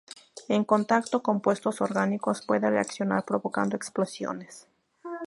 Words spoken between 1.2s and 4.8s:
con compuestos orgánicos puede reaccionar provocando explosiones.